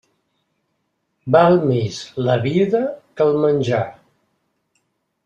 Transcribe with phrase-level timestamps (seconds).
[1.35, 1.99] Val més
[2.29, 2.81] la vida
[3.19, 3.83] que el menjar.